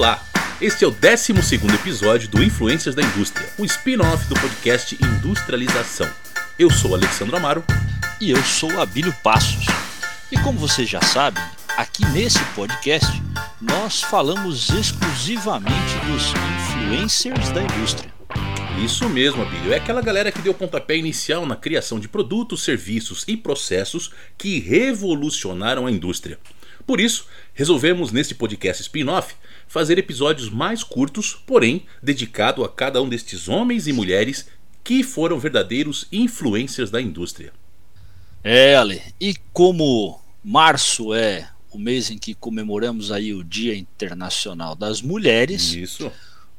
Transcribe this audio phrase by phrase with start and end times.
[0.00, 0.18] Olá!
[0.62, 1.34] Este é o 12
[1.74, 6.10] episódio do Influências da Indústria, o spin-off do podcast Industrialização.
[6.58, 7.62] Eu sou Alexandre Amaro.
[8.18, 9.66] E eu sou Abílio Passos.
[10.32, 11.44] E como vocês já sabem,
[11.76, 13.22] aqui nesse podcast
[13.60, 18.10] nós falamos exclusivamente dos influencers da indústria.
[18.82, 19.74] Isso mesmo, Abílio.
[19.74, 24.60] É aquela galera que deu pontapé inicial na criação de produtos, serviços e processos que
[24.60, 26.38] revolucionaram a indústria.
[26.86, 29.34] Por isso, resolvemos neste podcast spin-off
[29.70, 34.48] fazer episódios mais curtos, porém dedicado a cada um destes homens e mulheres
[34.82, 37.52] que foram verdadeiros influencers da indústria.
[38.42, 44.74] É, Ale, e como março é o mês em que comemoramos aí o Dia Internacional
[44.74, 45.72] das Mulheres.
[45.72, 46.10] Isso.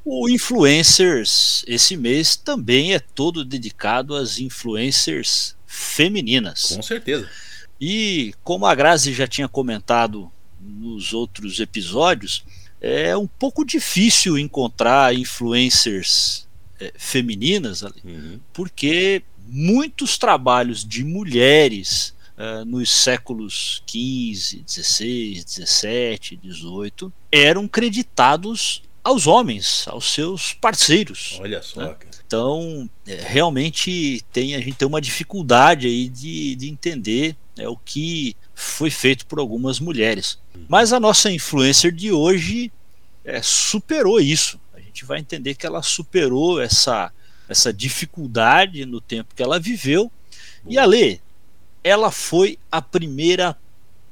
[0.02, 6.72] O Influencers esse mês também é todo dedicado às influencers femininas.
[6.74, 7.28] Com certeza.
[7.78, 10.32] E como a Grazi já tinha comentado
[10.64, 12.44] nos outros episódios,
[12.80, 16.46] é um pouco difícil encontrar influencers
[16.80, 18.40] é, femininas uhum.
[18.52, 29.26] porque muitos trabalhos de mulheres uh, nos séculos XV, XVI, XVII, XVIII eram creditados aos
[29.26, 31.38] homens, aos seus parceiros.
[31.40, 31.82] Olha só.
[31.82, 31.96] Né?
[32.26, 37.76] Então, é, realmente tem a gente tem uma dificuldade aí de, de entender é, o
[37.76, 40.38] que foi feito por algumas mulheres.
[40.68, 42.72] Mas a nossa influencer de hoje
[43.24, 44.60] é, superou isso.
[44.72, 47.12] A gente vai entender que ela superou essa,
[47.48, 50.10] essa dificuldade no tempo que ela viveu.
[50.68, 51.18] E a Lê,
[51.82, 53.56] ela foi a primeira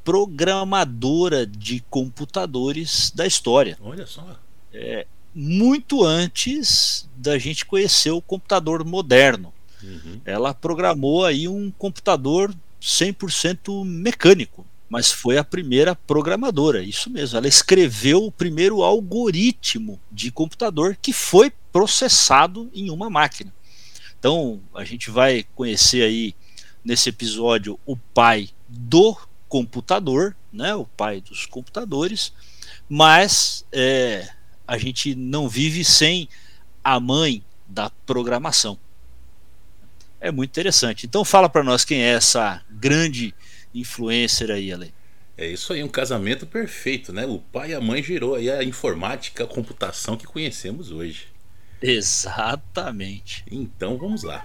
[0.05, 3.79] programadora de computadores da história.
[3.81, 4.27] Olha só.
[4.73, 9.53] É, muito antes da gente conhecer o computador moderno.
[9.83, 10.21] Uhum.
[10.25, 17.39] Ela programou aí um computador 100% mecânico, mas foi a primeira programadora, isso mesmo.
[17.39, 23.53] Ela escreveu o primeiro algoritmo de computador que foi processado em uma máquina.
[24.19, 26.35] Então, a gente vai conhecer aí
[26.85, 29.17] nesse episódio o pai do
[29.49, 32.33] computador, né, o pai dos computadores,
[32.89, 34.29] mas é,
[34.67, 36.29] a gente não vive sem
[36.83, 38.79] a mãe da programação.
[40.21, 41.07] É muito interessante.
[41.07, 43.35] Então fala para nós quem é essa grande
[43.75, 44.93] influencer aí, Ale.
[45.37, 47.25] É isso aí, um casamento perfeito, né?
[47.25, 51.29] O pai e a mãe gerou aí a informática, a computação que conhecemos hoje.
[51.81, 53.43] Exatamente.
[53.51, 54.45] Então vamos lá.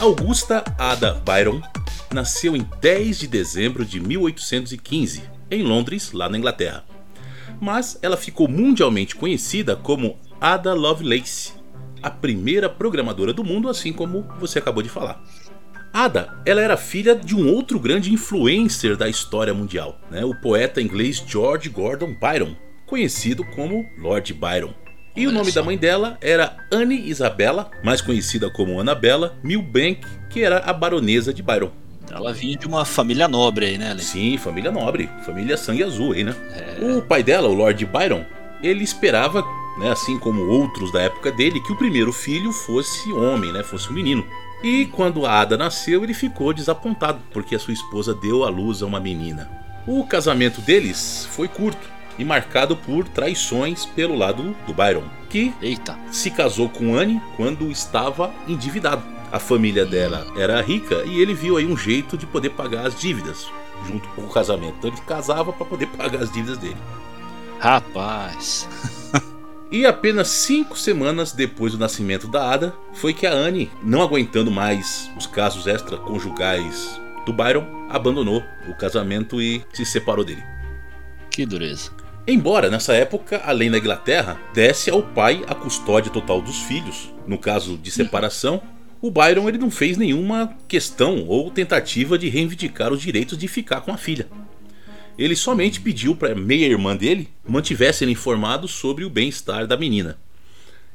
[0.00, 1.60] Augusta Ada Byron
[2.12, 6.84] nasceu em 10 de dezembro de 1815, em Londres, lá na Inglaterra.
[7.60, 11.52] Mas ela ficou mundialmente conhecida como Ada Lovelace,
[12.02, 15.22] a primeira programadora do mundo, assim como você acabou de falar.
[15.92, 20.24] Ada, ela era filha de um outro grande influencer da história mundial, né?
[20.24, 22.54] o poeta inglês George Gordon Byron,
[22.86, 24.72] conhecido como Lord Byron.
[25.16, 30.44] E o nome da mãe dela era Anne Isabella, mais conhecida como Annabella Milbank, que
[30.44, 31.72] era a baronesa de Byron.
[32.10, 34.02] Ela vinha de uma família nobre aí, né, Ale?
[34.02, 36.34] Sim, família nobre, família sangue azul aí, né?
[36.52, 36.84] É...
[36.84, 38.24] O pai dela, o Lord Byron,
[38.62, 39.42] ele esperava,
[39.78, 43.90] né, assim como outros da época dele, que o primeiro filho fosse homem, né, fosse
[43.90, 44.26] um menino.
[44.62, 48.82] E quando a Ada nasceu, ele ficou desapontado, porque a sua esposa deu à luz
[48.82, 49.50] a uma menina.
[49.86, 51.88] O casamento deles foi curto,
[52.20, 55.98] e marcado por traições pelo lado do Byron, que Eita.
[56.10, 59.02] se casou com Anne quando estava endividado.
[59.32, 62.98] A família dela era rica e ele viu aí um jeito de poder pagar as
[62.98, 63.46] dívidas
[63.86, 64.76] junto com o casamento.
[64.78, 66.76] Então ele casava para poder pagar as dívidas dele.
[67.58, 68.68] Rapaz.
[69.70, 74.50] E apenas cinco semanas depois do nascimento da Ada, foi que a Anne, não aguentando
[74.50, 80.42] mais os casos extraconjugais do Byron, abandonou o casamento e se separou dele.
[81.30, 81.92] Que dureza.
[82.26, 87.14] Embora nessa época a lei na Inglaterra desse ao pai a custódia total dos filhos,
[87.26, 88.60] no caso de separação,
[89.00, 93.80] o Byron ele não fez nenhuma questão ou tentativa de reivindicar os direitos de ficar
[93.80, 94.28] com a filha.
[95.18, 100.18] Ele somente pediu para meia-irmã dele mantivesse ele informado sobre o bem-estar da menina.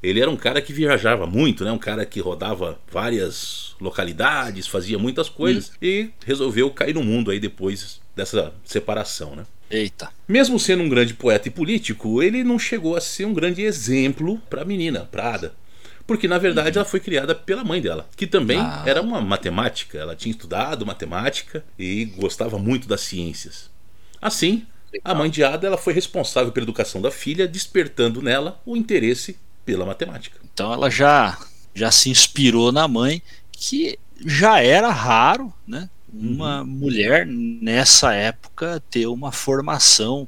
[0.02, 1.72] Ele era um cara que viajava muito, né?
[1.72, 5.78] um cara que rodava várias localidades, fazia muitas coisas hum.
[5.82, 9.36] e resolveu cair no mundo aí depois dessa separação.
[9.36, 9.46] Né?
[9.70, 10.10] Eita.
[10.28, 14.40] Mesmo sendo um grande poeta e político, ele não chegou a ser um grande exemplo
[14.50, 15.54] para a menina, para Ada.
[16.08, 16.82] Porque na verdade uhum.
[16.82, 18.84] ela foi criada pela mãe dela, que também ah.
[18.86, 19.98] era uma matemática.
[19.98, 23.70] Ela tinha estudado matemática e gostava muito das ciências.
[24.22, 24.66] Assim,
[25.04, 29.38] a mãe de Ada ela foi responsável pela educação da filha, despertando nela o interesse
[29.66, 30.40] pela matemática.
[30.54, 31.38] Então ela já
[31.74, 35.90] já se inspirou na mãe, que já era raro, né?
[36.14, 36.68] Uma uhum.
[36.68, 40.26] mulher nessa época ter uma formação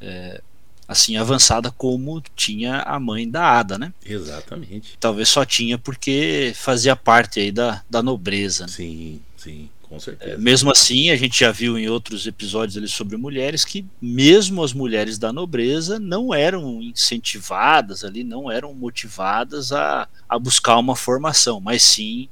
[0.00, 0.40] é,
[0.88, 3.92] assim avançada como tinha a mãe da Ada, né?
[4.04, 4.96] Exatamente.
[4.98, 8.64] Talvez só tinha porque fazia parte aí da, da nobreza.
[8.64, 8.72] Né?
[8.72, 9.68] Sim, sim.
[9.82, 10.32] Com certeza.
[10.32, 14.62] É, mesmo assim, a gente já viu em outros episódios ali sobre mulheres que mesmo
[14.62, 20.94] as mulheres da nobreza não eram incentivadas ali, não eram motivadas a, a buscar uma
[20.94, 22.28] formação, mas sim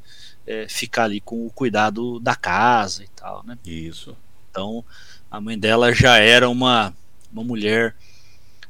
[0.47, 3.57] é, ficar ali com o cuidado da casa e tal, né?
[3.65, 4.15] Isso.
[4.51, 4.85] Então,
[5.31, 6.95] a mãe dela já era uma,
[7.33, 7.95] uma mulher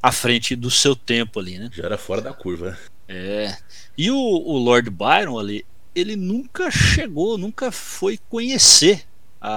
[0.01, 1.69] à frente do seu tempo ali, né?
[1.73, 2.77] Já era fora da curva.
[3.07, 3.57] É.
[3.97, 5.65] E o, o Lord Byron ali,
[5.95, 9.05] ele nunca chegou, nunca foi conhecer
[9.41, 9.51] a,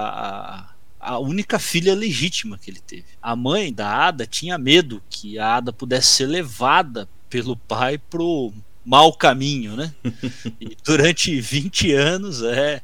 [0.99, 3.05] a, a, única filha legítima que ele teve.
[3.21, 8.53] A mãe da Ada tinha medo que a Ada pudesse ser levada pelo pai pro
[8.83, 9.93] mau caminho, né?
[10.59, 12.81] E durante 20 anos, é,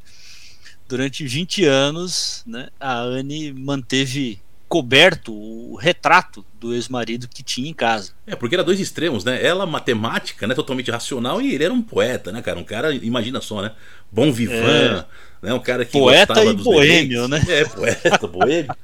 [0.88, 7.74] durante 20 anos, né, a Anne manteve coberto o retrato do ex-marido que tinha em
[7.74, 8.12] casa.
[8.26, 9.44] É, porque era dois extremos, né?
[9.44, 12.60] Ela matemática, né, totalmente racional e ele era um poeta, né, cara?
[12.60, 13.72] Um cara, imagina só, né?
[14.12, 15.06] Bom vivan,
[15.42, 15.48] é.
[15.48, 15.54] né?
[15.54, 17.42] Um cara que poeta gostava e boêmio, né?
[17.48, 18.76] É, poeta, boêmio.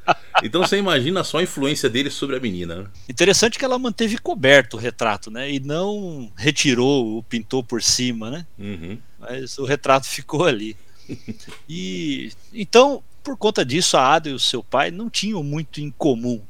[0.41, 2.75] Então você imagina só a influência dele sobre a menina.
[2.75, 2.85] Né?
[3.09, 5.51] Interessante que ela manteve coberto o retrato, né?
[5.51, 8.45] E não retirou o pintor por cima, né?
[8.57, 8.97] Uhum.
[9.19, 10.75] Mas o retrato ficou ali.
[11.67, 15.89] E então por conta disso, a Ada e o seu pai não tinham muito em
[15.89, 16.41] comum.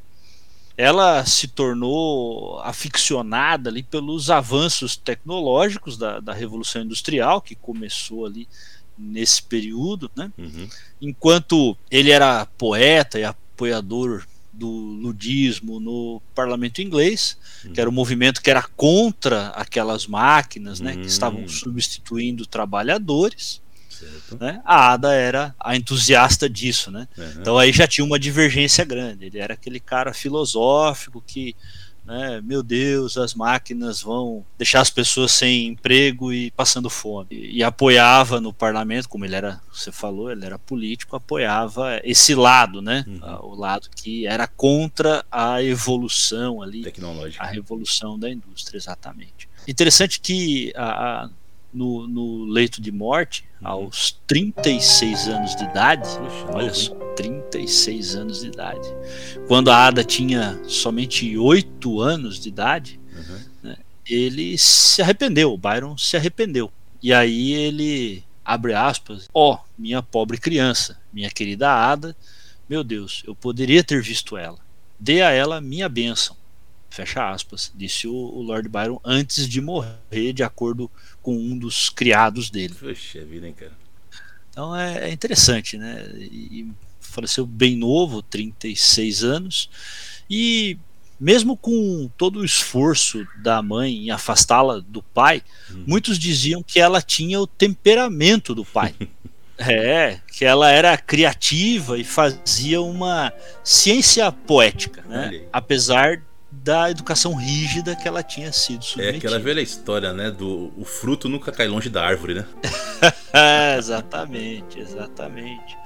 [0.76, 8.48] Ela se tornou aficionada ali pelos avanços tecnológicos da, da Revolução Industrial, que começou ali
[8.98, 10.32] nesse período, né?
[10.38, 10.68] Uhum.
[11.00, 17.74] Enquanto ele era poeta e apoiador do ludismo no parlamento inglês, uhum.
[17.74, 21.48] que era um movimento que era contra aquelas máquinas, né, que estavam hum.
[21.48, 23.63] substituindo trabalhadores.
[24.40, 24.62] Né?
[24.66, 27.08] A Ada era a entusiasta disso, né?
[27.18, 27.34] Uhum.
[27.40, 29.26] Então aí já tinha uma divergência grande.
[29.26, 31.56] Ele era aquele cara filosófico que,
[32.06, 37.28] né, meu Deus, as máquinas vão deixar as pessoas sem emprego e passando fome.
[37.32, 42.34] E, e apoiava no parlamento, como ele era, você falou, ele era político, apoiava esse
[42.36, 43.06] lado, né?
[43.08, 43.52] Uhum.
[43.52, 49.48] O lado que era contra a evolução ali, tecnológica, a revolução da indústria, exatamente.
[49.68, 51.30] Interessante que a, a
[51.74, 53.68] no, no leito de morte uhum.
[53.68, 56.08] aos 36 anos de idade.
[56.18, 58.88] Puxa, olha só, 36 anos de idade.
[59.48, 63.40] Quando a Ada tinha somente 8 anos de idade, uhum.
[63.64, 66.72] né, ele se arrependeu, o Byron se arrependeu.
[67.02, 72.16] E aí ele abre aspas, ó, oh, minha pobre criança, minha querida Ada,
[72.68, 74.60] meu Deus, eu poderia ter visto ela.
[75.00, 76.36] Dê a ela minha bênção.
[76.90, 80.94] Fecha aspas, disse o, o Lord Byron antes de morrer, de acordo com
[81.32, 82.74] um dos criados dele.
[82.74, 83.72] Puxa vida, hein, cara.
[84.50, 86.06] Então é, é interessante, né?
[86.20, 86.68] E
[87.00, 89.70] faleceu bem novo, 36 anos,
[90.30, 90.78] e
[91.20, 95.42] mesmo com todo o esforço da mãe em afastá-la do pai,
[95.72, 95.84] hum.
[95.88, 98.94] muitos diziam que ela tinha o temperamento do pai.
[99.56, 103.32] É, que ela era criativa e fazia uma
[103.64, 105.44] ciência poética, né?
[105.54, 106.24] Apesar
[106.64, 109.18] da educação rígida que ela tinha sido submetida.
[109.18, 110.32] É aquela velha história, né?
[110.32, 112.46] Do o fruto nunca cai longe da árvore, né?
[113.78, 115.78] exatamente, exatamente.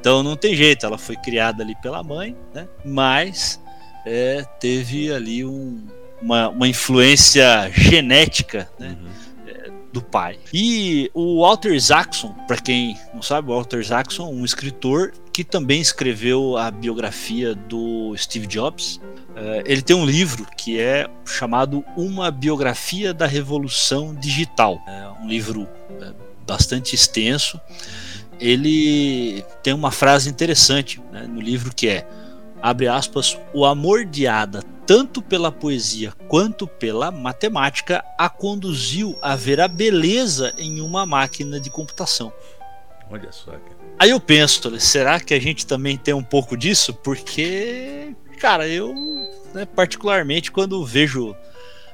[0.00, 2.66] Então não tem jeito, ela foi criada ali pela mãe, né?
[2.82, 3.60] Mas
[4.06, 5.86] é, teve ali um,
[6.22, 8.96] uma, uma influência genética, né?
[8.98, 9.11] Uhum
[9.92, 10.38] do pai.
[10.52, 15.80] E o Walter Isaacson, para quem não sabe, o Walter Isaacson, um escritor que também
[15.80, 18.96] escreveu a biografia do Steve Jobs.
[18.96, 24.80] Uh, ele tem um livro que é chamado Uma Biografia da Revolução Digital.
[24.86, 26.14] É um livro uh,
[26.46, 27.60] bastante extenso.
[28.38, 32.06] Ele tem uma frase interessante né, no livro que é
[32.62, 39.34] abre aspas, o amor de Ada, tanto pela poesia quanto pela matemática, a conduziu a
[39.34, 42.32] ver a beleza em uma máquina de computação.
[43.10, 43.82] Olha só, cara.
[43.98, 46.94] Aí eu penso, será que a gente também tem um pouco disso?
[46.94, 48.94] Porque, cara, eu,
[49.52, 51.36] né, particularmente, quando vejo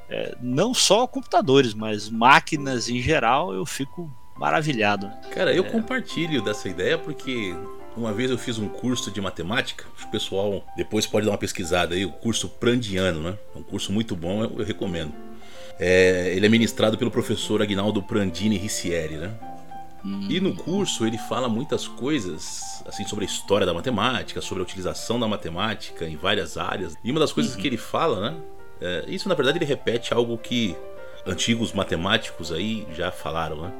[0.08, 5.10] é, não só computadores, mas máquinas em geral, eu fico maravilhado.
[5.34, 5.70] Cara, eu é...
[5.70, 7.54] compartilho dessa ideia porque
[7.98, 11.94] uma vez eu fiz um curso de matemática, o pessoal depois pode dar uma pesquisada
[11.94, 13.38] aí, o curso Prandiano, né?
[13.54, 15.12] É um curso muito bom, eu, eu recomendo.
[15.78, 19.32] É, ele é ministrado pelo professor Agnaldo Prandini Ricieri, né?
[20.28, 24.64] E no curso ele fala muitas coisas assim sobre a história da matemática, sobre a
[24.64, 26.94] utilização da matemática em várias áreas.
[27.02, 27.60] E uma das coisas uhum.
[27.60, 28.36] que ele fala, né?
[28.80, 30.76] É, isso na verdade ele repete algo que
[31.26, 33.72] antigos matemáticos aí já falaram, né?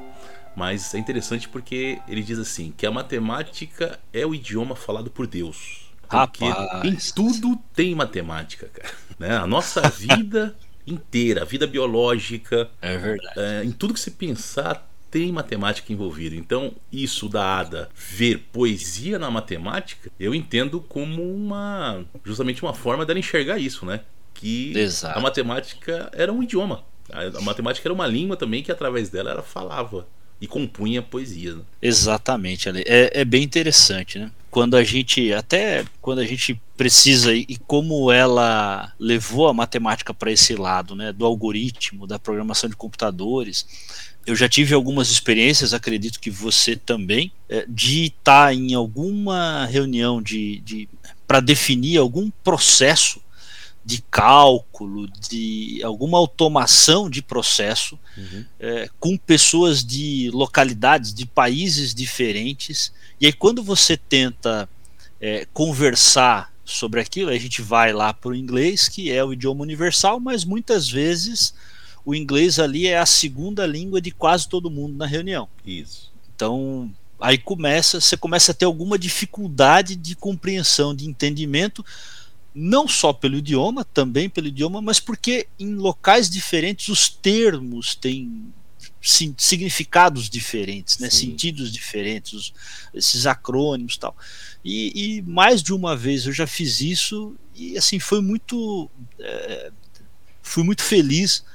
[0.55, 5.27] Mas é interessante porque ele diz assim: que a matemática é o idioma falado por
[5.27, 5.89] Deus.
[6.09, 6.85] Porque Rapaz.
[6.85, 8.93] em tudo tem matemática, cara.
[9.19, 9.37] Né?
[9.37, 12.69] A nossa vida inteira, a vida biológica.
[12.81, 13.39] É verdade.
[13.39, 16.35] É, em tudo que se pensar tem matemática envolvida.
[16.35, 23.05] Então, isso da Ada ver poesia na matemática, eu entendo como uma justamente uma forma
[23.05, 24.01] dela enxergar isso, né?
[24.33, 25.17] Que Exato.
[25.17, 26.83] a matemática era um idioma.
[27.11, 30.07] A, matemática era uma língua também que através dela ela falava
[30.41, 31.57] e compunha poesias.
[31.57, 31.63] Né?
[31.81, 32.83] Exatamente, Ale.
[32.85, 34.31] É, é bem interessante, né?
[34.49, 40.31] Quando a gente, até quando a gente precisa, e como ela levou a matemática para
[40.31, 41.11] esse lado, né?
[41.11, 43.65] Do algoritmo, da programação de computadores.
[44.25, 50.21] Eu já tive algumas experiências, acredito que você também, é, de estar em alguma reunião
[50.21, 50.89] de, de
[51.27, 53.21] para definir algum processo
[53.83, 58.45] de cálculo, de alguma automação de processo, uhum.
[58.59, 62.91] é, com pessoas de localidades, de países diferentes.
[63.19, 64.69] E aí, quando você tenta
[65.19, 69.63] é, conversar sobre aquilo, a gente vai lá para o inglês, que é o idioma
[69.63, 71.53] universal, mas muitas vezes
[72.05, 75.47] o inglês ali é a segunda língua de quase todo mundo na reunião.
[75.65, 76.11] Isso.
[76.35, 81.83] Então, aí começa, você começa a ter alguma dificuldade de compreensão, de entendimento
[82.53, 88.53] não só pelo idioma, também pelo idioma, mas porque em locais diferentes os termos têm
[89.01, 92.53] significados diferentes, né, sentidos diferentes, os,
[92.93, 94.15] esses acrônimos tal.
[94.63, 98.89] E, e, mais de uma vez eu já fiz isso e assim foi muito,
[99.19, 99.71] é,
[100.41, 101.45] fui muito feliz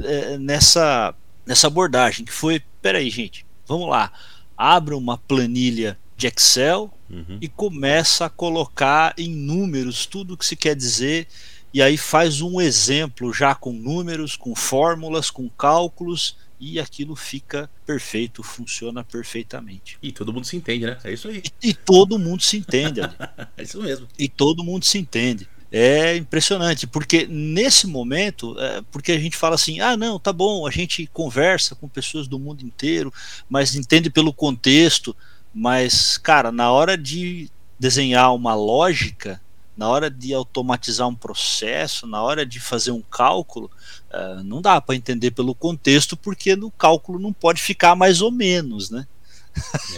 [0.00, 1.14] é, nessa
[1.48, 4.12] nessa abordagem que foi, peraí gente, vamos lá,
[4.56, 7.38] abra uma planilha de Excel uhum.
[7.40, 11.26] e começa a colocar em números tudo o que se quer dizer
[11.72, 17.70] e aí faz um exemplo já com números, com fórmulas, com cálculos e aquilo fica
[17.86, 19.98] perfeito, funciona perfeitamente.
[20.02, 20.98] E todo mundo se entende, né?
[21.04, 21.42] É isso aí.
[21.62, 23.00] E, e todo mundo se entende.
[23.56, 24.08] é isso mesmo.
[24.18, 25.48] E todo mundo se entende.
[25.70, 30.66] É impressionante, porque nesse momento, é, porque a gente fala assim, ah, não, tá bom,
[30.66, 33.12] a gente conversa com pessoas do mundo inteiro,
[33.50, 35.14] mas entende pelo contexto.
[35.54, 39.40] Mas, cara, na hora de desenhar uma lógica,
[39.76, 43.70] na hora de automatizar um processo, na hora de fazer um cálculo,
[44.10, 48.32] uh, não dá para entender pelo contexto, porque no cálculo não pode ficar mais ou
[48.32, 49.06] menos, né?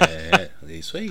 [0.00, 1.10] É, é isso aí.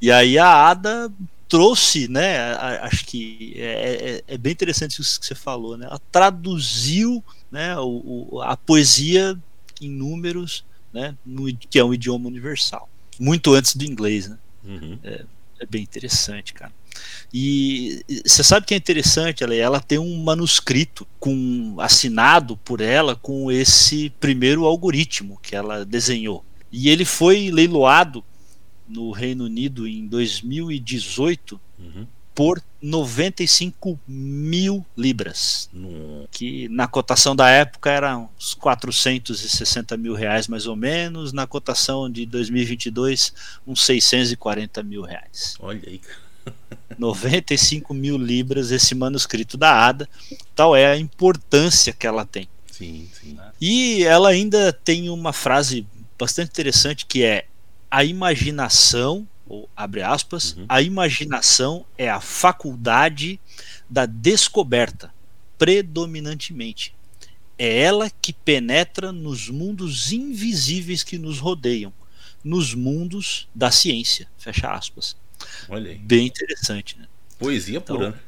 [0.00, 1.10] e aí a Ada
[1.48, 2.52] trouxe, né?
[2.82, 5.86] Acho que é, é, é, bem interessante isso que você falou, né?
[5.86, 7.78] Ela traduziu, né?
[7.78, 9.38] O, o, a poesia
[9.80, 11.16] em números, né?
[11.24, 14.38] No, que é um idioma universal muito antes do inglês, né?
[14.64, 14.98] Uhum.
[15.02, 15.24] É,
[15.60, 16.72] é, bem interessante, cara.
[17.32, 23.14] E você sabe que é interessante, ela, ela tem um manuscrito com assinado por ela
[23.14, 26.44] com esse primeiro algoritmo que ela desenhou.
[26.72, 28.24] E ele foi leiloado
[28.88, 32.06] no Reino Unido em 2018 uhum
[32.36, 35.70] por 95 mil libras,
[36.30, 42.10] que na cotação da época eram uns 460 mil reais mais ou menos, na cotação
[42.10, 43.32] de 2022
[43.66, 45.56] uns 640 mil reais.
[45.58, 45.98] Olha aí.
[46.98, 50.06] 95 mil libras esse manuscrito da Ada,
[50.54, 52.46] tal é a importância que ela tem.
[52.70, 53.38] Sim, sim.
[53.58, 55.86] E ela ainda tem uma frase
[56.18, 57.46] bastante interessante que é
[57.90, 60.66] a imaginação ou abre aspas, uhum.
[60.68, 63.40] a imaginação é a faculdade
[63.88, 65.12] da descoberta,
[65.56, 66.94] predominantemente.
[67.58, 71.92] É ela que penetra nos mundos invisíveis que nos rodeiam,
[72.44, 74.28] nos mundos da ciência.
[74.36, 75.16] Fecha aspas.
[75.68, 75.98] Olha aí.
[75.98, 77.06] Bem interessante, né?
[77.38, 78.10] Poesia então, pura.
[78.10, 78.18] Né?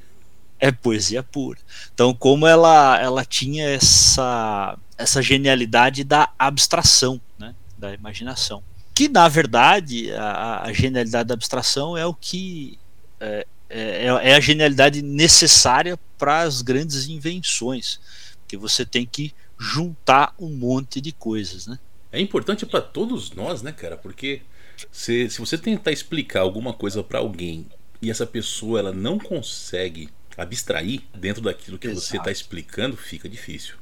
[0.61, 1.59] É poesia pura.
[1.93, 7.55] Então, como ela, ela tinha essa, essa genialidade da abstração, né?
[7.77, 8.63] da imaginação
[8.99, 12.77] que na verdade a, a genialidade da abstração é o que
[13.21, 18.01] é, é, é a genialidade necessária para as grandes invenções,
[18.49, 21.79] que você tem que juntar um monte de coisas, né?
[22.11, 23.97] É importante para todos nós, né, cara?
[23.97, 24.43] Porque
[24.91, 27.69] se, se você tentar explicar alguma coisa para alguém
[28.03, 32.05] e essa pessoa ela não consegue abstrair dentro daquilo que Exato.
[32.05, 33.77] você está explicando, fica difícil.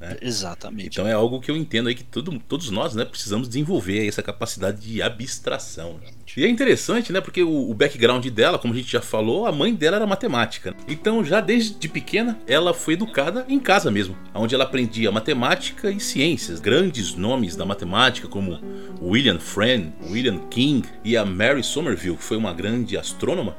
[0.00, 0.16] Né?
[0.20, 0.88] Exatamente.
[0.88, 4.22] Então é algo que eu entendo aí que todo, todos nós né, precisamos desenvolver essa
[4.22, 5.98] capacidade de abstração.
[6.36, 7.20] E é interessante, né?
[7.20, 10.74] Porque o, o, background dela, como a gente já falou, a mãe dela era matemática.
[10.86, 15.98] Então, já desde pequena, ela foi educada em casa mesmo, onde ela aprendia matemática e
[15.98, 16.60] ciências.
[16.60, 18.60] Grandes nomes da matemática, como
[19.00, 23.56] William Friend, William King e a Mary Somerville, que foi uma grande astrônoma,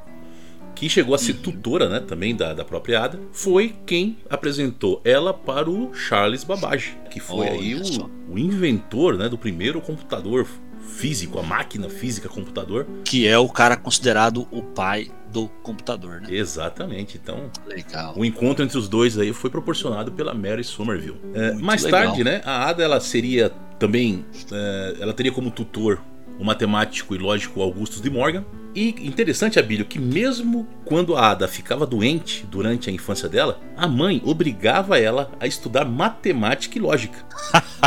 [0.77, 1.41] que chegou a ser uhum.
[1.41, 6.96] tutora né, também da, da própria Ada, foi quem apresentou ela para o Charles Babbage,
[7.10, 7.81] que foi aí o,
[8.29, 10.48] o, inventor né, do primeiro computador
[10.96, 12.86] físico, a máquina física computador.
[13.03, 16.27] Que é o cara considerado o pai do computador, né?
[16.29, 17.19] Exatamente.
[17.22, 18.13] Então, legal.
[18.15, 21.19] o encontro entre os dois aí foi proporcionado pela Mary Somerville.
[21.34, 22.03] É, mais legal.
[22.03, 26.00] tarde, né, a Ada ela seria também, é, ela teria como tutor
[26.39, 28.46] o matemático e lógico Augustus de Morgan.
[28.77, 33.88] E interessante, Abílio, que mesmo quando a Ada ficava doente durante a infância dela, a
[33.88, 37.25] mãe obrigava ela a estudar matemática e lógica.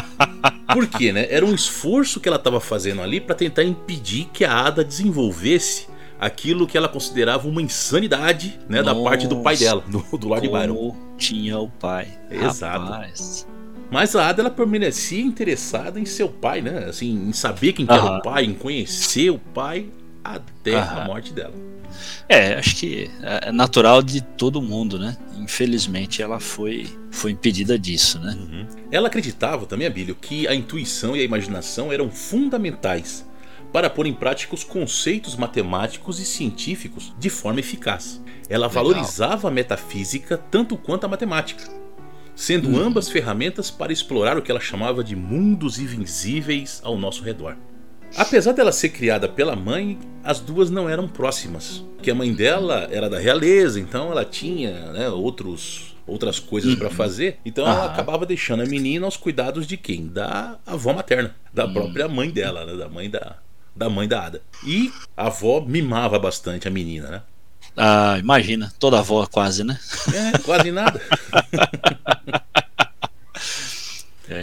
[0.74, 1.28] Por quê, né?
[1.30, 5.86] Era um esforço que ela estava fazendo ali para tentar impedir que a Ada desenvolvesse
[6.18, 10.26] aquilo que ela considerava uma insanidade, né, Nossa, da parte do pai dela, do, do
[10.26, 10.96] Lord Byron.
[11.16, 12.08] Tinha o pai.
[12.28, 12.80] Exato.
[12.80, 13.46] Rapaz.
[13.92, 16.86] Mas a Ada ela permanecia interessada em seu pai, né?
[16.88, 19.86] Assim, em saber quem era o pai, em conhecer o pai
[20.22, 21.54] até a morte dela.
[22.28, 25.16] É, acho que é natural de todo mundo, né?
[25.38, 28.36] Infelizmente ela foi, foi impedida disso, né?
[28.38, 28.66] Uhum.
[28.90, 33.28] Ela acreditava também, Abílio, que a intuição e a imaginação eram fundamentais
[33.72, 38.20] para pôr em prática os conceitos matemáticos e científicos de forma eficaz.
[38.48, 38.84] Ela Legal.
[38.84, 41.80] valorizava a metafísica tanto quanto a matemática
[42.40, 42.86] sendo uhum.
[42.86, 47.54] ambas ferramentas para explorar o que ela chamava de mundos invisíveis ao nosso redor.
[48.16, 52.88] Apesar dela ser criada pela mãe, as duas não eram próximas, porque a mãe dela
[52.90, 56.78] era da realeza, então ela tinha né, outros, outras coisas uhum.
[56.78, 60.06] para fazer, então ela acabava deixando a menina aos cuidados de quem?
[60.06, 61.72] Da avó materna, da uhum.
[61.72, 63.36] própria mãe dela, né, da mãe da,
[63.74, 64.42] da mãe da Ada.
[64.64, 67.22] E a avó mimava bastante a menina, né?
[67.76, 69.78] Ah, imagina, toda avó quase, né?
[70.12, 71.00] É, quase nada.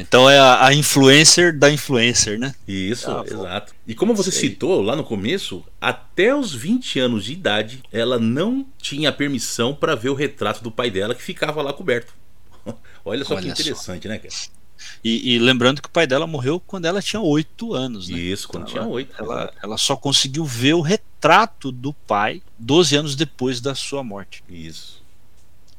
[0.08, 2.56] é, então é a, a, influencer da influencer, né?
[2.68, 3.74] Isso, ah, exato.
[3.86, 4.50] E como você Sei.
[4.50, 9.96] citou lá no começo, até os 20 anos de idade, ela não tinha permissão para
[9.96, 12.14] ver o retrato do pai dela que ficava lá coberto.
[13.04, 14.10] Olha só Olha que interessante, só.
[14.10, 14.34] né, cara?
[15.04, 18.18] E, e, lembrando que o pai dela morreu quando ela tinha 8 anos, né?
[18.18, 19.16] Isso, quando então, tinha 8.
[19.18, 24.44] Ela, ela, só conseguiu ver o retrato do pai 12 anos depois da sua morte.
[24.48, 24.97] Isso.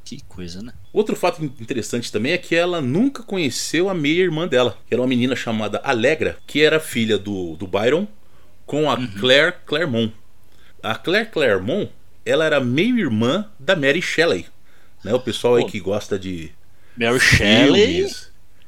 [0.08, 0.72] Que coisa, né?
[0.90, 5.06] Outro fato interessante também é que ela nunca conheceu a meia-irmã dela, que era uma
[5.06, 8.08] menina chamada Alegra, que era filha do, do Byron
[8.64, 9.06] com a uhum.
[9.20, 10.14] Claire Claremont.
[10.82, 11.90] A Claire Claremont,
[12.24, 14.46] ela era meio-irmã da Mary Shelley.
[15.04, 15.12] Né?
[15.12, 16.52] O pessoal aí que gosta de
[16.96, 18.10] Mary Shelley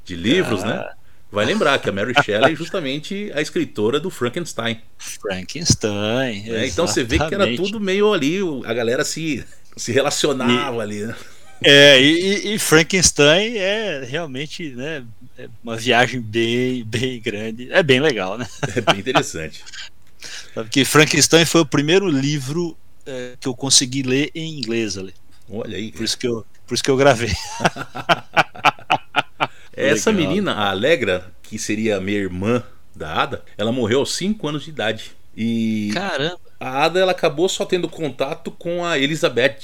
[0.05, 0.72] de livros, né?
[0.72, 0.76] ah.
[0.76, 0.92] né?
[1.33, 4.83] Vai lembrar que a Mary Shelley é justamente a escritora do Frankenstein.
[4.98, 6.50] Frankenstein.
[6.50, 9.44] É, então você vê que era tudo meio ali, a galera se,
[9.76, 11.16] se relacionava e, ali, né?
[11.62, 15.04] É, e, e, Frankenstein é realmente né,
[15.37, 17.70] é uma viagem bem, bem grande.
[17.70, 18.46] É bem legal, né?
[18.74, 19.62] É bem interessante.
[20.54, 25.14] Sabe que Frankenstein foi o primeiro livro é, que eu consegui ler em inglês ali.
[25.48, 25.92] Olha aí.
[25.92, 27.33] Por isso que eu, por isso que eu gravei.
[29.72, 30.28] Essa Legal.
[30.28, 32.62] menina, a Alegra, que seria a minha irmã
[32.94, 35.12] da Ada, ela morreu aos 5 anos de idade.
[35.37, 36.49] E Caramba.
[36.61, 39.57] A Ada ela acabou só tendo contato com a Elizabeth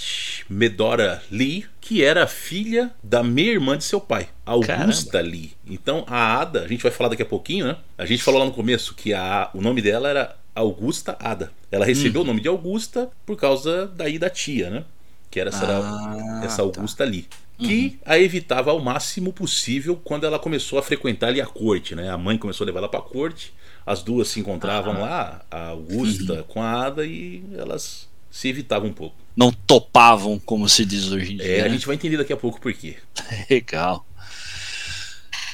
[0.48, 5.30] Medora Lee, que era filha da meia irmã de seu pai, Augusta Caramba.
[5.30, 5.52] Lee.
[5.66, 7.76] Então a Ada, a gente vai falar daqui a pouquinho, né?
[7.98, 11.52] A gente falou lá no começo que a, o nome dela era Augusta Ada.
[11.70, 12.24] Ela recebeu hum.
[12.24, 14.84] o nome de Augusta por causa daí da tia, né?
[15.30, 16.62] Que era essa, ah, essa tá.
[16.62, 17.10] Augusta tá.
[17.10, 17.28] Lee
[17.58, 17.98] que uhum.
[18.04, 22.10] a evitava ao máximo possível quando ela começou a frequentar ali a corte, né?
[22.10, 23.54] A mãe começou a levar ela para a corte,
[23.86, 24.98] as duas se encontravam ah.
[24.98, 29.14] lá, a Augusta com a Ada e elas se evitavam um pouco.
[29.36, 31.46] Não topavam, como se diz hoje em dia.
[31.46, 31.70] É, a né?
[31.70, 32.96] gente vai entender daqui a pouco por quê.
[33.48, 34.04] Legal.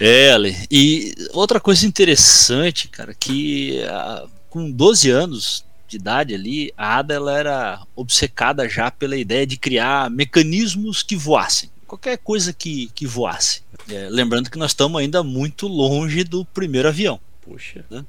[0.01, 0.57] É, Ale.
[0.71, 7.15] E outra coisa interessante, cara, que uh, com 12 anos de idade ali, a Ada
[7.15, 13.07] ela era obcecada já pela ideia de criar mecanismos que voassem qualquer coisa que, que
[13.07, 13.63] voasse.
[13.91, 17.21] É, lembrando que nós estamos ainda muito longe do primeiro avião.
[17.43, 17.85] Puxa.
[17.91, 18.03] Né?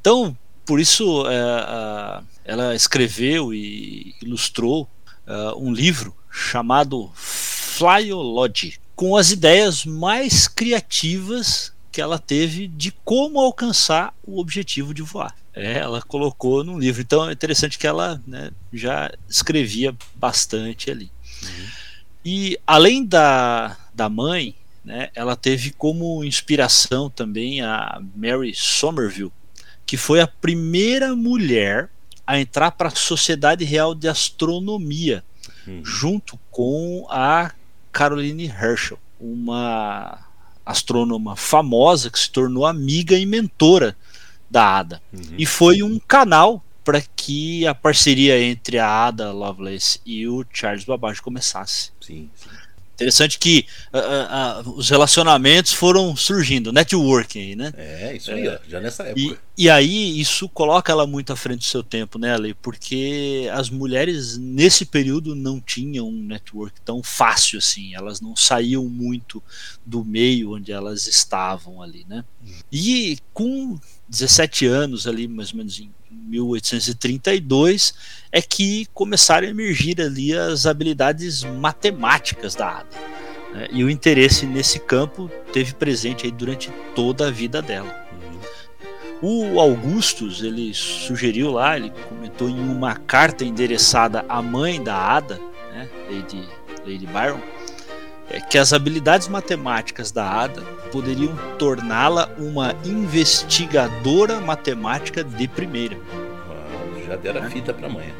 [0.00, 4.88] Então, por isso, é, ela escreveu e ilustrou
[5.26, 13.40] é, um livro chamado Flyology, com as ideias mais criativas que ela teve de como
[13.40, 15.34] alcançar o objetivo de voar.
[15.52, 17.02] É, ela colocou no livro.
[17.02, 21.10] Então é interessante que ela né, já escrevia bastante ali.
[21.42, 21.66] Uhum.
[22.24, 29.32] E além da, da mãe, né, ela teve como inspiração também a Mary Somerville,
[29.90, 31.90] que foi a primeira mulher
[32.24, 35.24] a entrar para a Sociedade Real de Astronomia,
[35.66, 35.84] uhum.
[35.84, 37.50] junto com a
[37.90, 40.28] Caroline Herschel, uma
[40.64, 43.96] astrônoma famosa que se tornou amiga e mentora
[44.48, 45.02] da Ada.
[45.12, 45.34] Uhum.
[45.36, 50.84] E foi um canal para que a parceria entre a Ada Lovelace e o Charles
[50.84, 51.90] Babbage começasse.
[52.00, 52.48] Sim, sim.
[53.00, 57.72] Interessante que uh, uh, os relacionamentos foram surgindo, networking, né?
[57.76, 59.20] É, isso aí, é, já nessa época.
[59.56, 62.52] E, e, aí isso coloca ela muito à frente do seu tempo, né, Ale?
[62.52, 68.84] Porque as mulheres nesse período não tinham um network tão fácil assim, elas não saíam
[68.84, 69.42] muito
[69.84, 72.22] do meio onde elas estavam ali, né?
[72.44, 72.52] Hum.
[72.70, 73.78] E com
[74.10, 77.94] 17 anos ali, mais ou menos em 1832
[78.32, 82.98] é que começaram a emergir ali as habilidades matemáticas da Ada.
[83.52, 83.68] Né?
[83.72, 88.08] E o interesse nesse campo teve presente aí durante toda a vida dela.
[89.22, 95.38] O Augustus ele sugeriu lá, ele comentou em uma carta endereçada à mãe da Ada,
[95.70, 96.48] né, Lady,
[96.86, 97.40] Lady Byron,
[98.30, 100.62] é que as habilidades matemáticas da Ada
[100.92, 105.98] poderiam torná-la uma investigadora matemática de primeira.
[107.06, 107.50] Já deram a é.
[107.50, 108.12] fita para amanhã.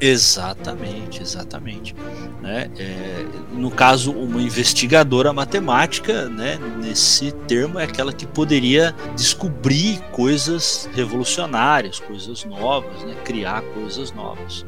[0.00, 1.94] Exatamente, exatamente.
[2.40, 2.70] Né?
[2.78, 10.88] É, no caso, uma investigadora matemática, né, nesse termo, é aquela que poderia descobrir coisas
[10.94, 14.64] revolucionárias, coisas novas, né, criar coisas novas.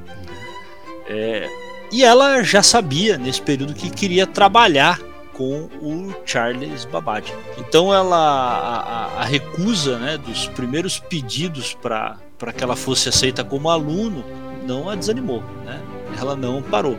[1.07, 1.49] É,
[1.91, 5.01] e ela já sabia nesse período que queria trabalhar
[5.33, 7.33] com o Charles Babbage.
[7.59, 12.19] Então ela a, a, a recusa né, dos primeiros pedidos para
[12.55, 14.25] que ela fosse aceita como aluno
[14.67, 15.81] não a desanimou, né?
[16.19, 16.99] ela não parou.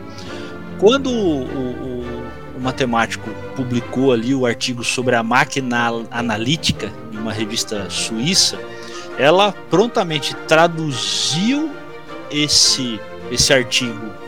[0.78, 7.32] Quando o, o, o matemático publicou ali o artigo sobre a máquina analítica em uma
[7.32, 8.58] revista suíça,
[9.18, 11.70] ela prontamente traduziu
[12.30, 13.00] esse,
[13.30, 14.21] esse artigo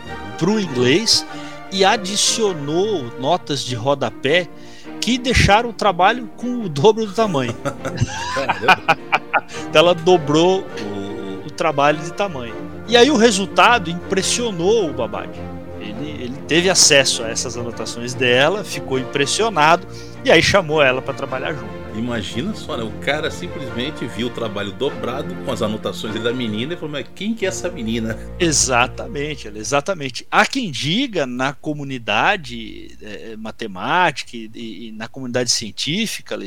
[0.45, 1.27] para o inglês
[1.73, 4.47] e adicionou notas de rodapé
[5.01, 7.57] que deixaram o trabalho com o dobro do tamanho.
[9.67, 12.55] então ela dobrou o, o, trabalho de tamanho.
[12.87, 15.31] E aí o resultado impressionou o Babad.
[15.81, 19.87] Ele, ele teve acesso a essas anotações dela, ficou impressionado
[20.23, 21.84] e aí chamou ela para trabalhar junto.
[21.97, 22.83] Imagina só, né?
[22.83, 27.07] O cara simplesmente viu o trabalho dobrado com as anotações da menina e falou: Mas
[27.15, 28.19] quem que é essa menina?
[28.39, 30.27] Exatamente, exatamente.
[30.31, 36.39] Há quem diga na comunidade é, matemática e, e, na comunidade científica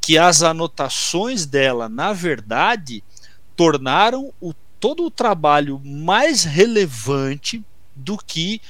[0.00, 3.04] que as anotações dela, na verdade,
[3.54, 7.62] tornaram o, todo o trabalho mais relevante
[7.94, 8.60] do que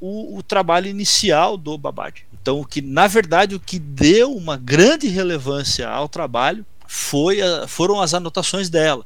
[0.00, 2.25] o, o trabalho inicial do Babad.
[2.46, 7.66] Então, o que na verdade o que deu uma grande relevância ao trabalho foi a,
[7.66, 9.04] foram as anotações dela,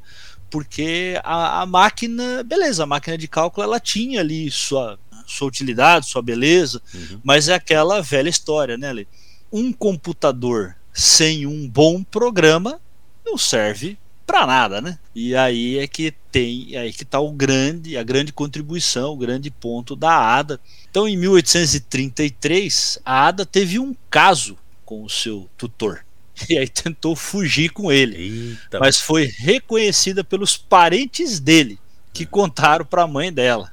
[0.51, 6.07] porque a, a, máquina, beleza, a máquina de cálculo ela tinha ali sua sua utilidade,
[6.07, 7.21] sua beleza, uhum.
[7.25, 8.91] mas é aquela velha história, né?
[8.91, 9.09] Ali?
[9.51, 12.79] Um computador sem um bom programa
[13.25, 13.97] não serve
[14.31, 14.97] para nada, né?
[15.13, 19.51] E aí é que tem, aí que está o grande, a grande contribuição, o grande
[19.51, 20.61] ponto da ADA.
[20.89, 26.05] Então, em 1833, a ADA teve um caso com o seu tutor
[26.49, 28.79] e aí tentou fugir com ele, Eita.
[28.79, 31.77] mas foi reconhecida pelos parentes dele
[32.13, 33.73] que contaram para a mãe dela.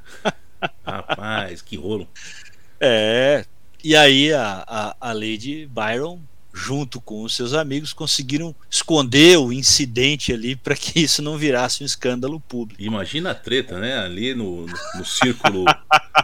[0.83, 2.07] Rapaz, que rolo!
[2.79, 3.45] É,
[3.83, 6.19] e aí a, a, a Lady Byron
[6.57, 11.83] junto com os seus amigos, conseguiram esconder o incidente ali para que isso não virasse
[11.83, 12.81] um escândalo público.
[12.81, 13.97] Imagina a treta, né?
[13.97, 15.65] Ali no, no, no círculo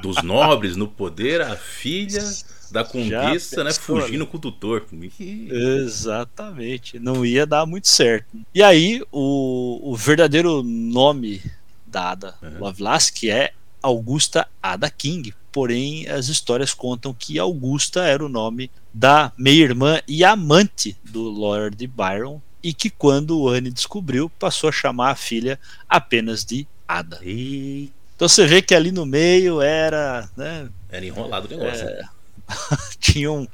[0.01, 2.23] dos nobres, no poder, a filha
[2.71, 3.71] da conquista, né?
[3.71, 4.85] Fugindo com o tutor.
[5.21, 6.97] Exatamente.
[6.97, 8.25] Não ia dar muito certo.
[8.53, 11.41] E aí, o, o verdadeiro nome
[11.85, 12.59] da Ada uhum.
[12.59, 19.31] Lovelace, é Augusta Ada King, porém as histórias contam que Augusta era o nome da
[19.37, 25.15] meia-irmã e amante do Lord Byron e que quando Anne descobriu passou a chamar a
[25.15, 27.19] filha apenas de Ada.
[27.23, 27.91] E...
[28.15, 31.87] Então você vê que ali no meio era, né, era enrolado o negócio.
[32.45, 33.47] É, tinham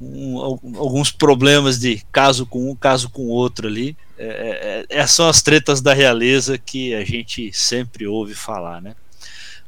[0.00, 3.96] um, alguns problemas de caso com um, caso com outro ali.
[4.16, 8.80] É, é, é, essas são as tretas da realeza que a gente sempre ouve falar,
[8.80, 8.96] né?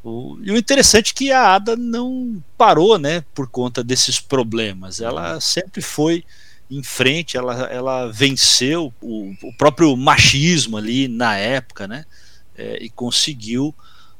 [0.02, 5.00] O, e o interessante é que a Ada não parou, né, por conta desses problemas.
[5.00, 6.24] Ela sempre foi
[6.70, 12.04] em frente, ela, ela venceu o, o próprio machismo ali na época, né,
[12.56, 13.74] é, e conseguiu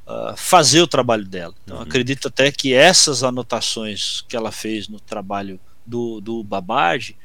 [0.06, 1.54] uh, fazer o trabalho dela.
[1.64, 1.82] Então, uhum.
[1.82, 7.16] acredito até que essas anotações que ela fez no trabalho do, do Babbage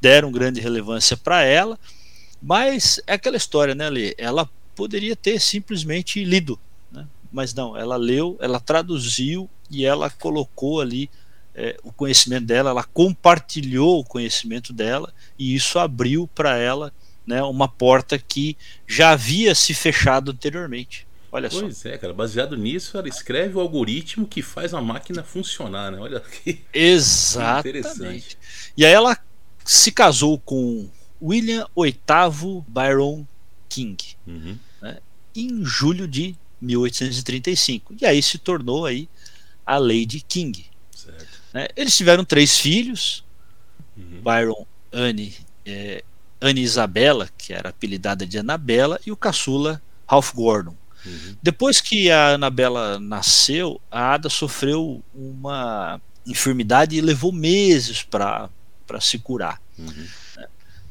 [0.00, 1.78] deram grande relevância para ela,
[2.42, 4.14] mas é aquela história, né, Lê?
[4.18, 6.58] Ela poderia ter simplesmente lido
[7.32, 11.10] mas não, ela leu, ela traduziu e ela colocou ali
[11.54, 16.92] é, o conhecimento dela, ela compartilhou o conhecimento dela e isso abriu para ela
[17.26, 21.06] né, uma porta que já havia se fechado anteriormente.
[21.30, 21.66] Olha pois só.
[21.66, 22.12] Pois é, cara.
[22.12, 25.98] Baseado nisso, ela escreve o algoritmo que faz a máquina funcionar, né?
[25.98, 28.36] Olha que Exatamente.
[28.76, 29.16] E aí ela
[29.64, 30.90] se casou com
[31.20, 33.24] William VIII Byron
[33.68, 34.58] King uhum.
[34.82, 34.98] né,
[35.34, 37.94] em julho de 1835.
[38.00, 39.08] E aí se tornou aí
[39.66, 40.64] a Lady King.
[41.52, 41.68] Né?
[41.76, 43.24] Eles tiveram três filhos,
[43.96, 44.22] uhum.
[44.22, 45.34] Byron, Anne,
[45.66, 46.02] é,
[46.40, 50.76] Anne Isabella, que era apelidada de Anabela, e o caçula Ralph Gordon.
[51.04, 51.36] Uhum.
[51.42, 58.50] Depois que a Anabela nasceu, a Ada sofreu uma enfermidade e levou meses para
[59.00, 59.60] se curar.
[59.78, 60.06] Uhum.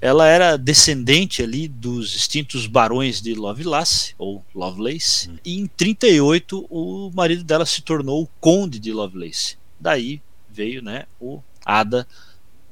[0.01, 5.37] Ela era descendente ali dos extintos barões de Lovelace, ou Lovelace, uhum.
[5.45, 9.57] e em 38 o marido dela se tornou o conde de Lovelace.
[9.79, 12.07] Daí veio né, o Ada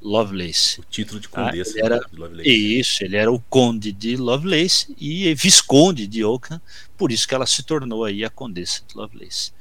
[0.02, 0.80] Lovelace.
[0.80, 2.50] O título de condessa ah, era, de Lovelace.
[2.50, 6.60] Isso, ele era o conde de Lovelace e visconde de Oakham,
[6.96, 9.52] por isso que ela se tornou aí a condessa de Lovelace.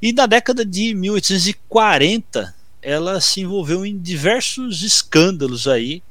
[0.00, 6.02] E na década de 1840, ela se envolveu em diversos escândalos aí,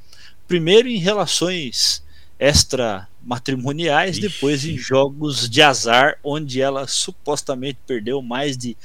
[0.47, 2.03] primeiro em relações
[2.39, 8.75] extramatrimoniais, depois em jogos de azar, onde ela supostamente perdeu mais de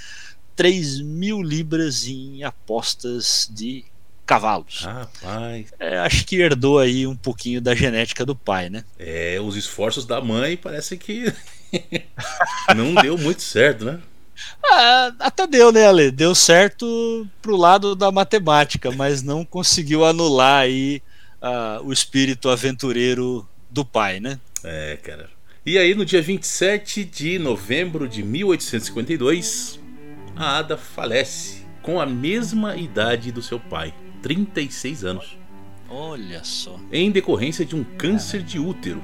[0.54, 3.84] 3 mil libras em apostas de
[4.26, 4.82] cavalos.
[4.82, 5.72] Rapaz.
[5.80, 8.84] É, acho que herdou aí um pouquinho da genética do pai, né?
[8.98, 11.32] É, os esforços da mãe parece que
[12.76, 14.00] não deu muito certo, né?
[14.62, 16.10] Ah, até deu, né, Ale?
[16.10, 21.02] Deu certo pro lado da matemática, mas não conseguiu anular aí
[21.42, 24.38] uh, o espírito aventureiro do pai, né?
[24.64, 25.30] É, cara.
[25.64, 29.78] E aí, no dia 27 de novembro de 1852,
[30.34, 33.92] a Ada falece com a mesma idade do seu pai.
[34.22, 35.38] 36 anos.
[35.88, 36.78] Olha só.
[36.92, 39.02] Em decorrência de um câncer de útero.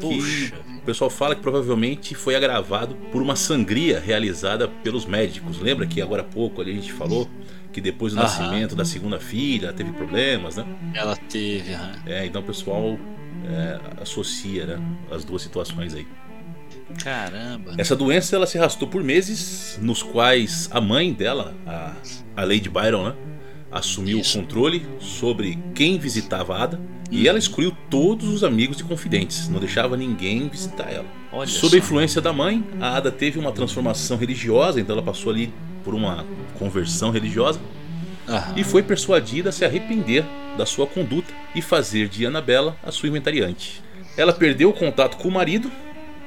[0.00, 0.54] Puxa.
[0.76, 5.58] o pessoal fala que provavelmente foi agravado por uma sangria realizada pelos médicos.
[5.58, 7.28] Lembra que agora há pouco ali a gente falou
[7.72, 8.28] que depois do Aham.
[8.28, 10.64] nascimento da segunda filha teve problemas, né?
[10.94, 11.92] Ela teve, aham.
[12.06, 12.98] É, então o pessoal
[13.44, 16.06] é, associa né, as duas situações aí.
[17.02, 17.74] Caramba.
[17.76, 21.92] Essa doença ela se arrastou por meses, nos quais a mãe dela, a,
[22.36, 23.14] a Lady Byron, né?
[23.70, 24.38] assumiu Isso.
[24.38, 29.48] o controle sobre quem visitava a Ada e ela excluiu todos os amigos e confidentes,
[29.48, 31.06] não deixava ninguém visitar ela.
[31.32, 35.32] Olha Sob a influência da mãe, a Ada teve uma transformação religiosa, então ela passou
[35.32, 35.52] ali
[35.84, 36.24] por uma
[36.58, 37.60] conversão religiosa
[38.28, 38.54] Aham.
[38.56, 40.24] e foi persuadida a se arrepender
[40.56, 43.82] da sua conduta e fazer de Anabela a sua inventariante.
[44.16, 45.70] Ela perdeu o contato com o marido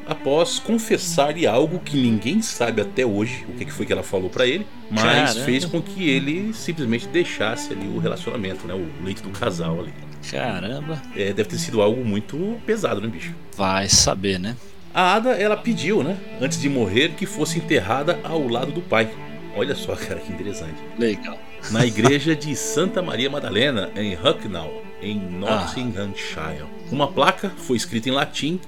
[0.08, 4.46] após confessar-lhe algo que ninguém sabe até hoje o que foi que ela falou para
[4.46, 5.46] ele, mas Caramba.
[5.46, 9.94] fez com que ele simplesmente deixasse ali o relacionamento, né, o leito do casal ali.
[10.30, 11.02] Caramba.
[11.16, 13.34] É, deve ter sido algo muito pesado, né, bicho?
[13.56, 14.56] Vai saber, né?
[14.94, 19.10] A Ada, ela pediu, né, antes de morrer, que fosse enterrada ao lado do pai.
[19.56, 20.78] Olha só, cara, que interessante.
[20.98, 21.38] Legal.
[21.72, 26.64] Na igreja de Santa Maria Madalena, em Hucknall, em Nottinghamshire.
[26.64, 26.68] Ah.
[26.92, 28.60] Uma placa foi escrita em latim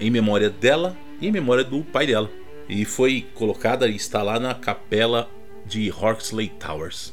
[0.00, 2.30] em memória dela e em memória do pai dela.
[2.68, 5.28] E foi colocada e está lá na capela
[5.66, 7.12] de Horsley Towers.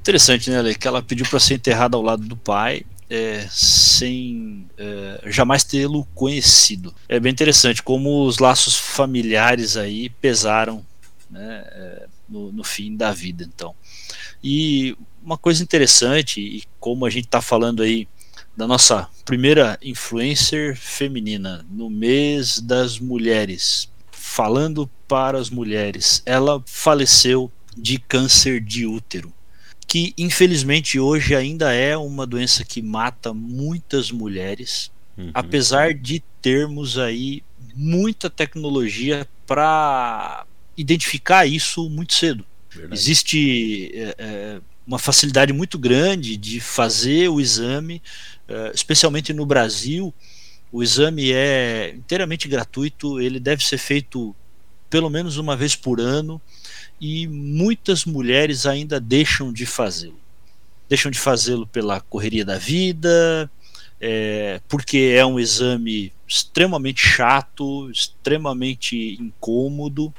[0.00, 5.20] Interessante, né, Que ela pediu para ser enterrada ao lado do pai, é, sem é,
[5.26, 6.94] jamais tê-lo conhecido.
[7.08, 10.84] É bem interessante como os laços familiares aí pesaram
[11.30, 13.74] né, é, no, no, fim da vida, então.
[14.42, 18.08] E uma coisa interessante, e como a gente está falando aí
[18.56, 26.22] da nossa primeira influencer feminina no mês das mulheres, falando para as mulheres.
[26.26, 29.32] Ela faleceu de câncer de útero,
[29.86, 35.30] que infelizmente hoje ainda é uma doença que mata muitas mulheres, uhum.
[35.32, 37.42] apesar de termos aí
[37.74, 40.44] muita tecnologia para
[40.80, 42.44] identificar isso muito cedo.
[42.70, 42.94] Verdade.
[42.94, 48.00] Existe é, é, uma facilidade muito grande de fazer o exame
[48.50, 50.12] eh, especialmente no Brasil,
[50.72, 54.34] o exame é inteiramente gratuito, ele deve ser feito
[54.90, 56.42] pelo menos uma vez por ano
[57.00, 60.18] e muitas mulheres ainda deixam de fazê-lo.
[60.88, 63.48] Deixam de fazê-lo pela correria da vida,
[64.00, 70.12] é, porque é um exame extremamente chato, extremamente incômodo,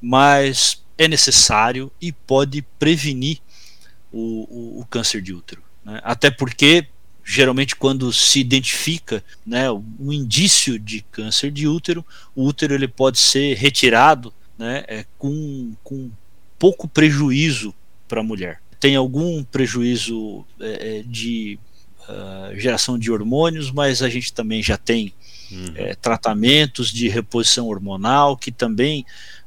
[0.00, 3.38] mas é necessário e pode prevenir
[4.12, 5.62] o, o, o câncer de útero.
[5.84, 6.00] Né?
[6.02, 6.88] Até porque
[7.26, 12.06] geralmente quando se identifica né, um indício de câncer de útero,
[12.36, 16.08] o útero ele pode ser retirado né, é, com, com
[16.56, 17.74] pouco prejuízo
[18.06, 18.62] para a mulher.
[18.78, 21.58] Tem algum prejuízo é, é, de
[22.08, 25.12] uh, geração de hormônios, mas a gente também já tem
[25.50, 25.72] uhum.
[25.74, 29.04] é, tratamentos de reposição hormonal que também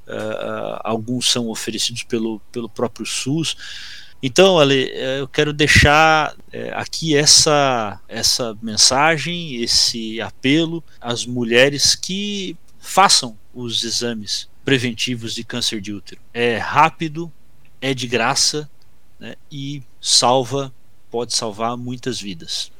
[0.10, 3.56] uh, alguns são oferecidos pelo, pelo próprio SUS.
[4.22, 6.36] Então, Ale, eu quero deixar
[6.74, 15.82] aqui essa, essa mensagem, esse apelo às mulheres que façam os exames preventivos de câncer
[15.82, 16.22] de útero.
[16.34, 17.32] É rápido,
[17.82, 18.70] é de graça
[19.20, 20.74] né, e salva,
[21.10, 22.72] pode salvar muitas vidas.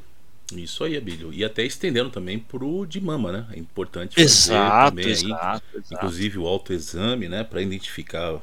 [0.58, 1.34] Isso aí, Abílio.
[1.34, 3.48] E até estendendo também pro de mama, né?
[3.52, 5.94] É importante fazer exato, também exato, aí, exato.
[5.94, 8.40] inclusive o autoexame, né, para identificar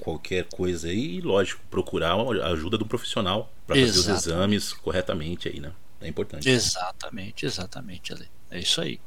[0.00, 5.48] qualquer coisa aí e lógico, procurar a ajuda um profissional para fazer os exames corretamente
[5.48, 5.72] aí, né?
[6.00, 6.48] É importante.
[6.48, 8.28] Exatamente, exatamente, Ali.
[8.50, 9.00] É isso aí.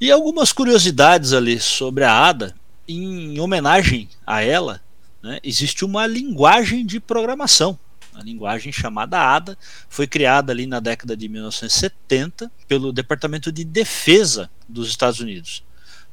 [0.00, 2.54] E algumas curiosidades ali sobre a Ada,
[2.86, 4.80] em homenagem a ela,
[5.22, 7.78] né, existe uma linguagem de programação.
[8.18, 9.56] A linguagem chamada ADA
[9.88, 15.62] foi criada ali na década de 1970 pelo Departamento de Defesa dos Estados Unidos.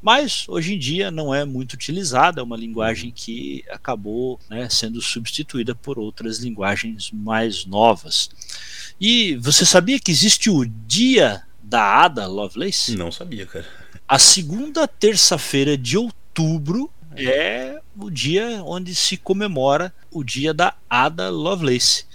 [0.04, 5.02] Mas hoje em dia não é muito utilizada, é uma linguagem que acabou né, sendo
[5.02, 8.30] substituída por outras linguagens mais novas.
[9.02, 12.96] E você sabia que existe o Dia da Ada Lovelace?
[12.96, 13.65] Não sabia, cara.
[14.08, 21.30] A segunda terça-feira de outubro é o dia onde se comemora o dia da Ada
[21.30, 22.06] Lovelace.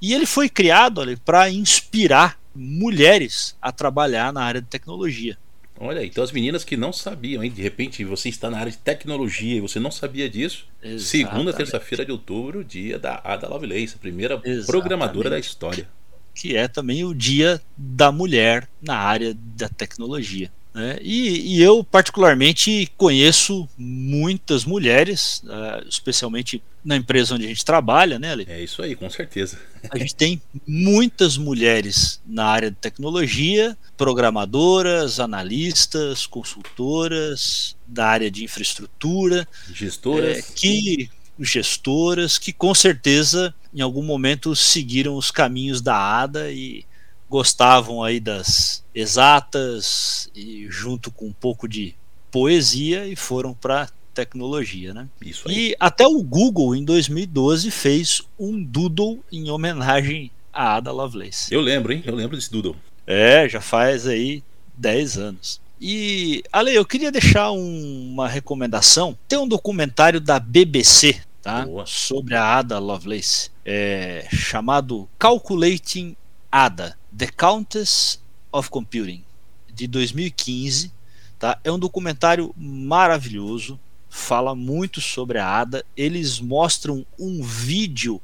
[0.00, 5.36] E ele foi criado para inspirar mulheres a trabalhar na área de tecnologia.
[5.78, 7.50] Olha, então as meninas que não sabiam, hein?
[7.50, 10.66] De repente você está na área de tecnologia e você não sabia disso.
[10.82, 11.04] Exatamente.
[11.04, 14.66] Segunda, terça-feira de outubro, dia da Ada Lovelace, a primeira Exatamente.
[14.66, 15.88] programadora da história.
[16.34, 20.52] Que é também o dia da mulher na área da tecnologia.
[20.72, 20.98] Né?
[21.02, 28.18] E, e, eu, particularmente, conheço muitas mulheres, uh, especialmente na empresa onde a gente trabalha,
[28.18, 28.46] né, Ale?
[28.48, 29.58] É isso aí, com certeza.
[29.90, 38.44] A gente tem muitas mulheres na área de tecnologia, programadoras, analistas, consultoras, da área de
[38.44, 45.96] infraestrutura, gestoras, é, que gestoras que com certeza em algum momento seguiram os caminhos da
[45.96, 46.84] ADA e
[47.30, 51.94] gostavam aí das exatas e junto com um pouco de
[52.28, 55.08] poesia e foram para tecnologia, né?
[55.24, 55.68] Isso aí.
[55.68, 61.54] E até o Google em 2012 fez um doodle em homenagem a Ada Lovelace.
[61.54, 62.02] Eu lembro, hein?
[62.04, 62.74] Eu lembro desse doodle.
[63.06, 64.42] É, já faz aí
[64.76, 65.60] 10 anos.
[65.80, 69.16] E, Ale, eu queria deixar um, uma recomendação.
[69.28, 71.64] Tem um documentário da BBC, tá?
[71.64, 71.86] Boa.
[71.86, 76.16] Sobre a Ada Lovelace, é, chamado Calculating
[76.50, 76.98] Ada.
[77.16, 78.20] The Countess
[78.52, 79.24] of Computing,
[79.72, 80.92] de 2015.
[81.38, 81.58] Tá?
[81.64, 85.84] É um documentário maravilhoso, fala muito sobre a ADA.
[85.96, 88.20] Eles mostram um vídeo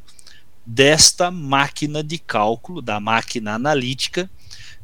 [0.66, 4.28] desta máquina de cálculo, da máquina analítica.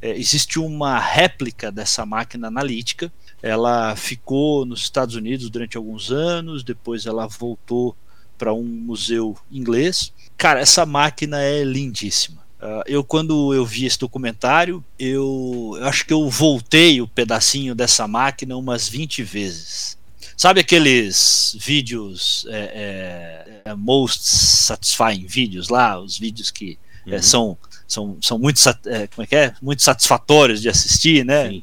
[0.01, 3.11] É, existe uma réplica dessa máquina analítica.
[3.41, 7.95] Ela ficou nos Estados Unidos durante alguns anos, depois ela voltou
[8.37, 10.13] para um museu inglês.
[10.37, 12.41] Cara, essa máquina é lindíssima.
[12.63, 17.75] Uh, eu, quando eu vi esse documentário, eu, eu, acho que eu voltei o pedacinho
[17.75, 19.97] dessa máquina umas 20 vezes.
[20.37, 27.21] Sabe aqueles vídeos é, é, é most satisfying vídeos lá, os vídeos que é, uhum.
[27.21, 29.53] são, são, são muito, é, como é que é?
[29.61, 31.61] muito satisfatórios de assistir, né?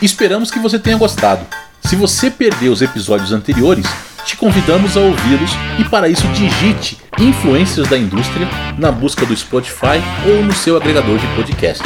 [0.00, 1.44] Esperamos que você tenha gostado.
[1.84, 3.84] Se você perdeu os episódios anteriores,
[4.28, 10.02] te convidamos a ouvi-los e para isso digite Influências da Indústria na busca do Spotify
[10.26, 11.82] ou no seu agregador de podcast.